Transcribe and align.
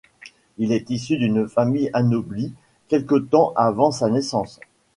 Il 0.57 0.71
est 0.71 0.89
issu 0.89 1.17
d'une 1.19 1.47
famille 1.47 1.91
anoblie 1.93 2.55
quelque 2.87 3.13
temps 3.19 3.53
avant 3.55 3.91
sa 3.91 4.09
naissance. 4.09 4.59